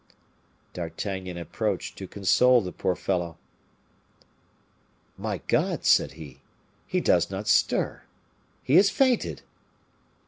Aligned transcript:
D'Artagnan 0.73 1.37
approached 1.37 1.95
to 1.99 2.07
console 2.07 2.59
the 2.59 2.71
poor 2.71 2.95
fellow. 2.95 3.37
"My 5.15 5.41
God!" 5.47 5.85
said 5.85 6.13
he, 6.13 6.41
"he 6.87 6.99
does 6.99 7.29
not 7.29 7.47
stir 7.47 8.01
he 8.63 8.77
has 8.77 8.89
fainted!" 8.89 9.43